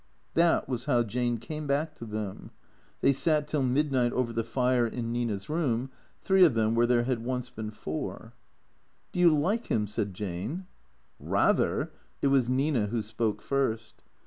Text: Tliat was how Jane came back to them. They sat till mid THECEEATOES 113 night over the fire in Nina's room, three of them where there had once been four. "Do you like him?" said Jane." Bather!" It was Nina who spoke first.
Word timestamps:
Tliat 0.35 0.67
was 0.67 0.85
how 0.85 1.03
Jane 1.03 1.37
came 1.37 1.67
back 1.67 1.93
to 1.93 2.05
them. 2.05 2.49
They 3.01 3.13
sat 3.13 3.47
till 3.47 3.61
mid 3.61 3.91
THECEEATOES 3.91 3.93
113 3.93 4.11
night 4.11 4.19
over 4.19 4.33
the 4.33 4.43
fire 4.43 4.87
in 4.87 5.11
Nina's 5.11 5.47
room, 5.47 5.91
three 6.23 6.43
of 6.43 6.55
them 6.55 6.73
where 6.73 6.87
there 6.87 7.03
had 7.03 7.23
once 7.23 7.51
been 7.51 7.69
four. 7.69 8.33
"Do 9.11 9.19
you 9.19 9.29
like 9.29 9.67
him?" 9.67 9.85
said 9.85 10.15
Jane." 10.15 10.65
Bather!" 11.19 11.91
It 12.23 12.29
was 12.29 12.49
Nina 12.49 12.87
who 12.87 13.03
spoke 13.03 13.43
first. 13.43 14.01